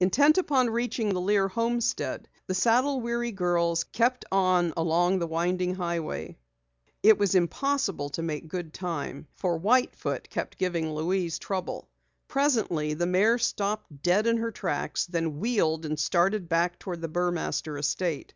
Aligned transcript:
Intent 0.00 0.36
upon 0.36 0.68
reaching 0.68 1.08
the 1.14 1.20
Lear 1.22 1.48
homestead, 1.48 2.28
the 2.46 2.52
saddle 2.52 3.00
weary 3.00 3.32
girls 3.32 3.84
kept 3.84 4.26
on 4.30 4.74
along 4.76 5.18
the 5.18 5.26
winding 5.26 5.76
highway. 5.76 6.36
It 7.02 7.16
was 7.16 7.34
impossible 7.34 8.10
to 8.10 8.20
make 8.22 8.48
good 8.48 8.74
time 8.74 9.28
for 9.32 9.56
White 9.56 9.96
Foot 9.96 10.28
kept 10.28 10.58
giving 10.58 10.92
Louise 10.92 11.38
trouble. 11.38 11.88
Presently 12.28 12.92
the 12.92 13.06
mare 13.06 13.38
stopped 13.38 14.02
dead 14.02 14.26
in 14.26 14.36
her 14.36 14.50
tracks, 14.52 15.06
then 15.06 15.38
wheeled 15.40 15.86
and 15.86 15.98
started 15.98 16.50
back 16.50 16.78
toward 16.78 17.00
the 17.00 17.08
Burmaster 17.08 17.78
estate. 17.78 18.34